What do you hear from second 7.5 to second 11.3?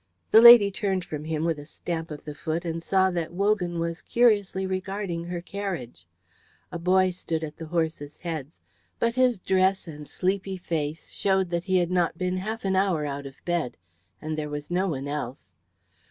the horses' heads, but his dress and sleepy face